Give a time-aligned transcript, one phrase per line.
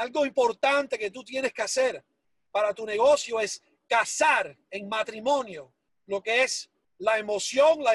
[0.00, 2.04] algo importante que tú tienes que hacer
[2.50, 5.74] para tu negocio es casar en matrimonio
[6.06, 7.94] lo que es la emoción, la,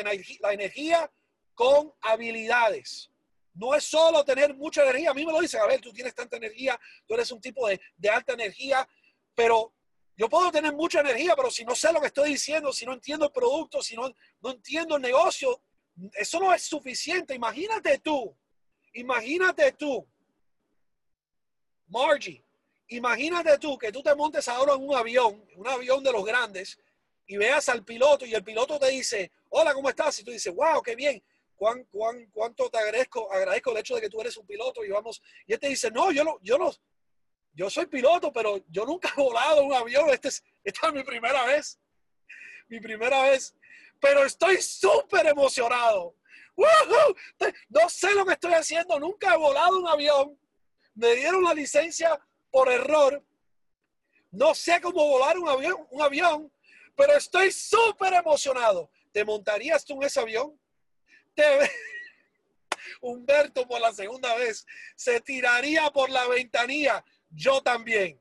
[0.54, 1.12] energía
[1.54, 3.12] con habilidades.
[3.54, 5.12] No es solo tener mucha energía.
[5.12, 7.68] A mí me lo dicen, a ver, tú tienes tanta energía, tú eres un tipo
[7.68, 8.88] de, de alta energía,
[9.34, 9.74] pero
[10.16, 12.94] yo puedo tener mucha energía, pero si no sé lo que estoy diciendo, si no
[12.94, 15.62] entiendo el producto, si no, no entiendo el negocio,
[16.14, 17.36] eso no es suficiente.
[17.36, 18.36] Imagínate tú,
[18.94, 20.08] imagínate tú,
[21.88, 22.44] Margie,
[22.90, 26.80] imagínate tú que tú te montes ahora en un avión, un avión de los grandes,
[27.28, 30.20] y veas al piloto y el piloto te dice, hola, ¿cómo estás?
[30.20, 31.24] Y tú dices, wow, qué bien.
[31.56, 34.90] ¿Cuán, cuán, cuánto te agradezco, agradezco el hecho de que tú eres un piloto y
[34.90, 36.72] vamos, y él te dice, no, yo no, yo no,
[37.54, 41.04] yo soy piloto, pero yo nunca he volado un avión, este es, esta es mi
[41.04, 41.80] primera vez,
[42.68, 43.56] mi primera vez,
[44.00, 46.16] pero estoy súper emocionado.
[47.70, 50.38] No sé lo que estoy haciendo, nunca he volado un avión,
[50.96, 53.24] me dieron la licencia por error,
[54.32, 56.52] no sé cómo volar un avión,
[56.96, 58.90] pero estoy súper emocionado.
[59.12, 60.60] ¿Te montarías tú en ese avión?
[61.34, 61.44] Te...
[63.02, 64.66] Humberto por la segunda vez
[64.96, 67.04] se tiraría por la ventanilla.
[67.30, 68.20] Yo también.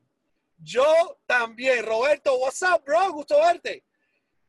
[0.57, 1.85] Yo también.
[1.85, 3.11] Roberto, what's up, bro?
[3.11, 3.83] Gusto verte.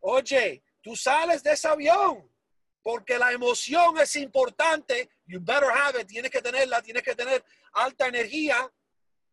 [0.01, 2.29] Oye, tú sales de ese avión
[2.83, 5.11] porque la emoción es importante.
[5.27, 6.07] You better have it.
[6.07, 7.45] Tienes que tenerla, tienes que tener
[7.77, 8.73] alta energía,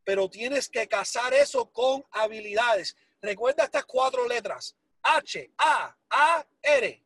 [0.04, 2.96] pero tienes que casar eso con habilidades.
[3.22, 4.76] Recuerda estas cuatro letras.
[5.02, 7.06] H, A, A, R.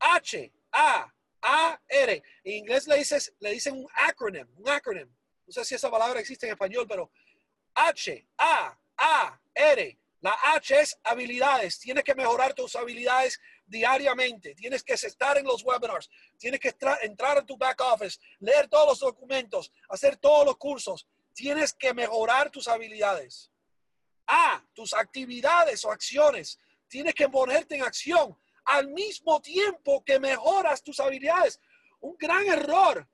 [0.00, 2.22] H, A, A, R.
[2.44, 5.08] En inglés le, dices, dicen un acronym, un acronym.
[5.46, 7.10] No sé si esa palabra existe en español, pero
[7.74, 9.98] H, A, A, R.
[10.20, 11.78] La H es habilidades.
[11.78, 14.54] Tienes que mejorar tus habilidades diariamente.
[14.54, 16.10] Tienes que estar en los webinars.
[16.38, 21.06] Tienes que entrar en tu back office, leer todos los documentos, hacer todos los cursos.
[21.34, 23.50] Tienes que mejorar tus habilidades.
[24.26, 26.58] A, tus actividades o acciones
[26.88, 31.60] tienes que ponerte en acción al mismo tiempo que mejoras tus habilidades.
[32.00, 33.08] Un gran error.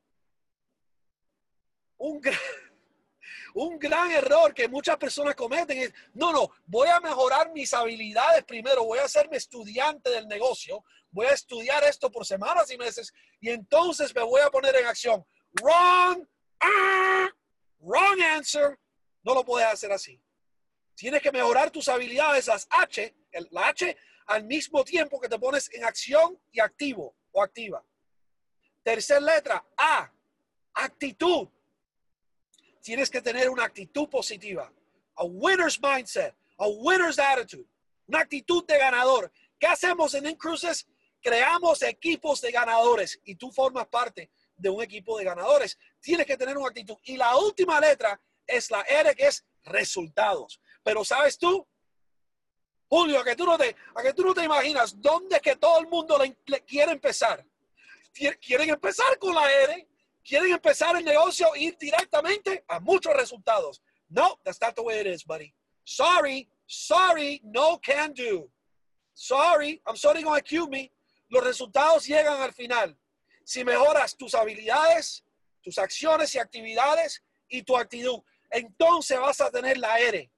[1.98, 2.38] Un gran,
[3.54, 8.44] un gran error que muchas personas cometen es, no, no, voy a mejorar mis habilidades
[8.44, 13.12] primero, voy a hacerme estudiante del negocio, voy a estudiar esto por semanas y meses
[13.41, 15.25] y entonces me voy a poner en acción.
[15.62, 16.26] Wrong,
[16.60, 17.28] ah,
[17.78, 18.78] wrong answer.
[19.22, 20.20] No lo puedes hacer así.
[20.97, 25.38] Tienes que mejorar tus habilidades, las H, el, la H, al mismo tiempo que te
[25.38, 27.84] pones en acción y activo o activa.
[28.82, 30.10] Tercer letra, A,
[30.75, 31.48] actitud.
[32.84, 34.71] Tienes que tener una actitud positiva.
[35.17, 37.67] A winner's mindset, a winner's attitude,
[38.06, 39.33] una actitud de ganador.
[39.59, 40.87] ¿Qué hacemos en Incruises?
[41.23, 45.78] Creamos equipos de ganadores y tú formas parte de un equipo de ganadores.
[45.99, 46.99] Tienes que tener una actitud.
[47.05, 50.61] Y la última letra es la R, que es resultados.
[50.83, 51.67] Pero sabes tú,
[52.87, 55.56] Julio, a que tú no te, a que tú no te imaginas dónde es que
[55.56, 57.47] todo el mundo le, quiere empezar.
[58.12, 59.89] Quieren empezar con la R,
[60.25, 63.83] quieren empezar el negocio ir directamente a muchos resultados.
[64.09, 65.55] No, that's not the way it is, buddy.
[65.85, 68.51] Sorry, sorry, no can do.
[69.15, 70.91] Sorry, I'm sorry gonna cue me.
[71.31, 72.97] Los resultados llegan al final.
[73.45, 75.23] Si mejoras tus habilidades,
[75.62, 78.21] tus acciones y actividades y tu actitud,
[78.51, 80.31] entonces vas a tener la R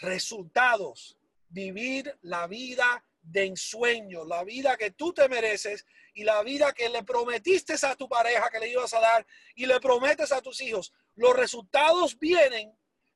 [0.00, 1.16] resultados,
[1.48, 6.88] vivir la vida de ensueño, la vida que tú te mereces y la vida que
[6.88, 10.60] le prometiste a tu pareja que le ibas a dar y le prometes a tus
[10.60, 10.92] hijos.
[11.14, 12.74] Los resultados vienen,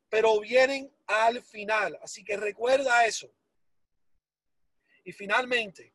[0.09, 1.99] pero vienen al final.
[2.03, 3.31] Así que recuerda eso.
[5.05, 5.93] Y finalmente,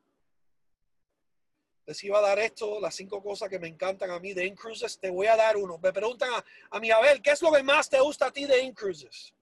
[1.85, 4.99] les iba a dar esto, las cinco cosas que me encantan a mí de Incruises.
[4.99, 5.77] Te voy a dar uno.
[5.77, 8.45] Me preguntan a, a mi Abel, ¿qué es lo que más te gusta a ti
[8.45, 9.33] de Incruises?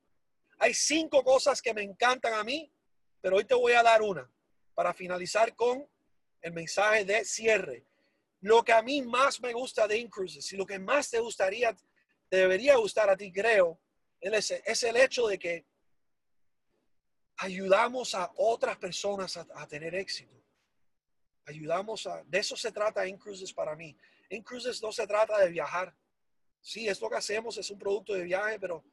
[0.60, 2.72] Hay cinco cosas que me encantan a mí,
[3.22, 4.30] pero hoy te voy a dar una
[4.76, 5.88] para finalizar con
[6.42, 7.86] el mensaje de cierre.
[8.42, 11.76] Lo que a mí más me gusta de Incruises y lo que más te gustaría,
[12.30, 13.80] te debería gustar a ti, creo,
[14.20, 15.66] es, es el hecho de que
[17.38, 20.36] ayudamos a otras personas a, tener éxito.
[21.46, 23.98] Ayudamos a, de eso se trata Incruises para mí.
[24.30, 25.96] Incruises no se trata de viajar.
[26.62, 28.84] Sí, es lo que hacemos, es un producto de viaje, pero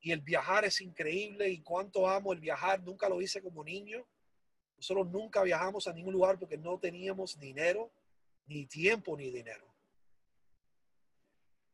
[0.00, 2.82] y el viajar es increíble y cuánto amo el viajar.
[2.82, 4.06] Nunca lo hice como niño.
[4.84, 7.90] Nosotros nunca viajamos a ningún lugar porque no teníamos dinero,
[8.48, 9.66] ni tiempo, ni dinero.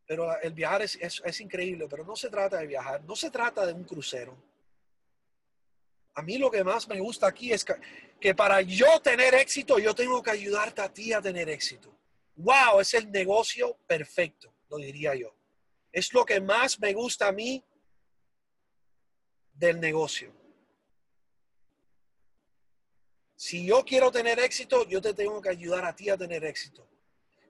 [0.07, 3.67] Pero el viajar es, es, increíble, pero no se trata de viajar, no se trata
[3.67, 4.41] de un crucero.
[6.15, 7.75] A mí lo que más me gusta aquí es que,
[8.21, 11.93] que para yo tener éxito, yo tengo que ayudarte a ti a tener éxito.
[12.37, 12.79] ¡Wow!
[12.79, 15.35] Es el negocio perfecto, lo diría yo.
[15.91, 17.65] Es lo que más me gusta a mí
[19.55, 20.40] del negocio.
[23.41, 26.87] Si yo quiero tener éxito, yo te tengo que ayudar a ti a tener éxito.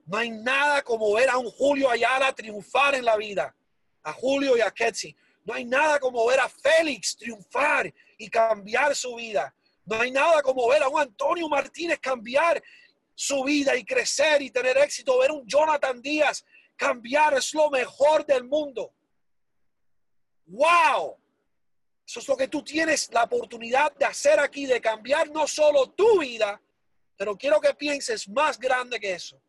[0.05, 3.53] No hay nada como ver a un Julio Ayala triunfar en la vida,
[4.01, 5.13] a Julio y a Ketsi.
[5.43, 9.53] No hay nada como ver a Félix triunfar y cambiar su vida.
[9.83, 12.63] No hay nada como ver a un Antonio Martínez cambiar
[13.13, 15.19] su vida y crecer y tener éxito.
[15.19, 16.45] Ver un Jonathan Díaz
[16.77, 18.93] cambiar es lo mejor del mundo.
[20.45, 21.20] ¡Wow!
[22.11, 25.91] Eso es lo que tú tienes la oportunidad de hacer aquí, de cambiar no solo
[25.91, 26.61] tu vida,
[27.15, 29.41] pero quiero que pienses más grande que eso.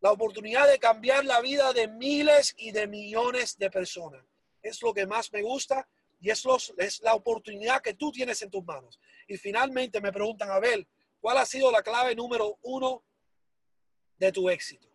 [0.00, 4.22] La oportunidad de cambiar la vida de miles y de millones de personas.
[4.60, 5.88] Es lo que más me gusta
[6.20, 6.44] y es,
[6.76, 9.00] es la oportunidad que tú tienes en tus manos.
[9.26, 10.86] Y finalmente me preguntan, Abel,
[11.18, 13.02] ¿cuál ha sido la clave número uno
[14.18, 14.86] de tu éxito?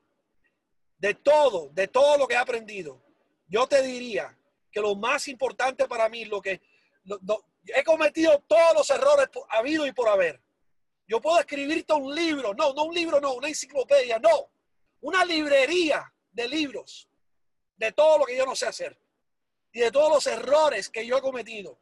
[1.00, 3.02] De todo, de todo lo que he aprendido,
[3.48, 4.38] yo te diría
[4.72, 6.62] que lo más importante para mí, lo que
[7.68, 10.42] he cometido todos los errores habido y por haber.
[11.08, 14.50] Yo puedo escribirte un libro, no, no un libro, no, una enciclopedia, no,
[15.02, 17.08] una librería de libros
[17.78, 18.98] de todo lo que yo no sé hacer
[19.72, 21.78] y de todos los errores que yo he cometido.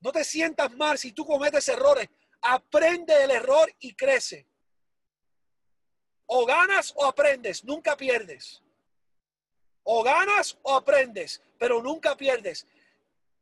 [0.00, 2.08] No te sientas mal si tú cometes errores.
[2.40, 4.46] Aprende del error y crece.
[6.26, 8.62] O ganas o aprendes, nunca pierdes.
[9.82, 12.66] O ganas o aprendes, pero nunca pierdes.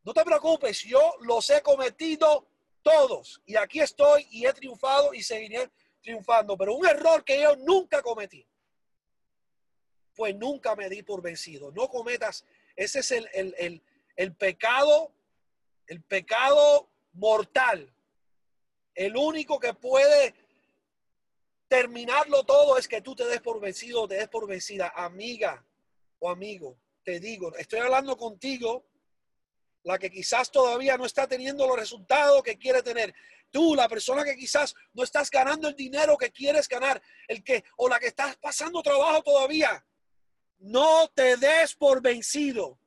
[0.06, 2.46] No te preocupes, yo los he cometido
[2.80, 5.68] todos y aquí estoy y he triunfado y seguiré
[6.00, 6.56] triunfando.
[6.56, 8.46] Pero un error que yo nunca cometí,
[10.14, 11.72] pues nunca me di por vencido.
[11.72, 12.44] No cometas,
[12.76, 13.82] ese es el, el,
[14.14, 15.10] el pecado,
[15.88, 17.92] el pecado mortal.
[18.94, 20.36] El único que puede
[21.66, 25.66] terminarlo todo es que tú te des por vencido, te des por vencida, amiga
[26.20, 26.78] o amigo.
[27.02, 28.84] Te digo, estoy hablando contigo
[29.86, 33.14] la que quizás todavía no está teniendo los resultados que quiere tener.
[33.52, 37.62] Tú, la persona que quizás no estás ganando el dinero que quieres ganar, el que
[37.76, 39.86] o la que estás pasando trabajo todavía.
[40.58, 42.80] No te des por vencido.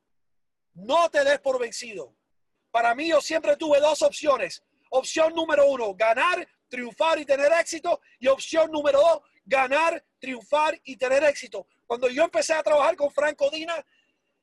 [0.74, 2.14] No te des por vencido.
[2.70, 4.62] Para mí yo siempre tuve dos opciones.
[4.90, 8.02] Opción número uno, ganar, triunfar y tener éxito.
[8.18, 11.66] Y opción número dos, ganar, triunfar y tener éxito.
[11.86, 13.82] Cuando yo empecé a trabajar con Franco Dina,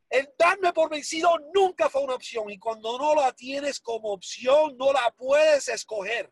[0.10, 4.78] el darme por vencido nunca fue una opción y cuando no la tienes como opción,
[4.78, 6.32] no la puedes escoger.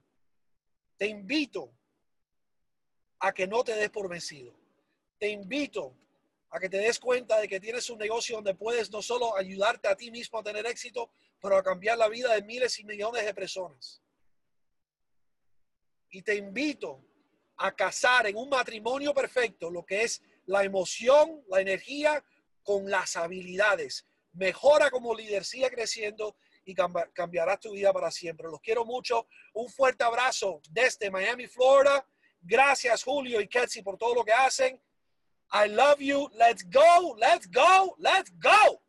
[0.97, 1.73] Te invito
[3.19, 4.53] a que no te des por vencido.
[5.19, 5.93] Te invito
[6.51, 9.89] a que te des cuenta de que tienes un negocio donde puedes no solo ayudarte
[9.89, 11.09] a ti mismo a tener éxito,
[11.41, 14.01] pero a cambiar la vida de miles y millones de personas.
[16.11, 17.03] Y te invito
[17.57, 22.23] a casar en un matrimonio perfecto lo que es la emoción, la energía
[22.65, 24.05] con las habilidades.
[24.33, 26.35] Mejora como líder, sigue creciendo
[26.65, 26.75] y
[27.13, 28.49] cambiarás tu vida para siempre.
[28.49, 29.27] Los quiero mucho.
[29.53, 32.05] Un fuerte abrazo desde Miami, Florida.
[32.41, 34.81] Gracias, Julio y Kelsey, por todo lo que hacen.
[35.53, 36.27] I love you.
[36.33, 37.15] Let's go.
[37.17, 37.95] Let's go.
[37.99, 38.81] Let's go.